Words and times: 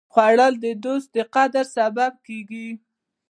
خوړل 0.13 0.53
د 0.63 0.65
دوست 0.83 1.07
د 1.15 1.17
قدر 1.35 1.65
سبب 1.77 2.13
کېږي 2.27 2.67